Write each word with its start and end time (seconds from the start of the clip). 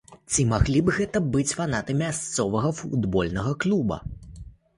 Ці 0.35 0.43
маглі 0.51 0.79
б 0.87 0.93
гэта 0.95 1.21
быць 1.35 1.55
фанаты 1.59 1.97
мясцовага 1.99 2.73
футбольнага 2.81 3.53
клуба? 3.67 4.01